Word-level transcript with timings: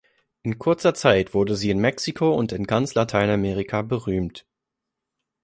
In 0.41 0.57
kurzer 0.57 0.95
Zeit 0.95 1.35
wurde 1.35 1.55
sie 1.55 1.69
in 1.69 1.77
Mexiko 1.77 2.33
und 2.33 2.53
in 2.53 2.63
ganz 2.65 2.95
Lateinamerika 2.95 3.83
berühmt. 3.83 4.47